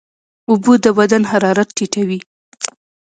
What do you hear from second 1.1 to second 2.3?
حرارت ټیټوي.